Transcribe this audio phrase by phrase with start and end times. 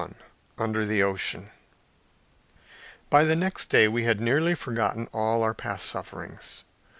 [0.01, 0.15] CHAPTER
[0.57, 1.51] 21 UNDER THE OCEAN
[3.11, 6.63] By the next day we had nearly forgotten our past sufferings.